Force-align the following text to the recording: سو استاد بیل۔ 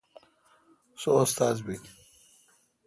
سو 1.01 1.09
استاد 1.21 1.57
بیل۔ 1.65 1.83